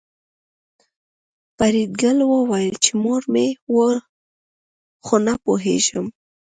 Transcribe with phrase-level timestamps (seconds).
[1.57, 3.91] فریدګل وویل چې مور مې وه
[5.05, 6.05] خو نه پوهېږم